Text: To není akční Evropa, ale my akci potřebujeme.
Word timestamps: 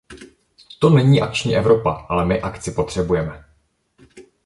To 0.79 0.89
není 0.89 1.21
akční 1.21 1.55
Evropa, 1.55 2.05
ale 2.09 2.25
my 2.25 2.41
akci 2.41 2.71
potřebujeme. 2.71 3.45